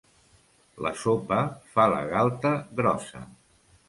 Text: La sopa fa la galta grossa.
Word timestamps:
La 0.85 0.91
sopa 1.01 1.37
fa 1.73 1.85
la 1.91 1.99
galta 2.13 2.55
grossa. 2.81 3.23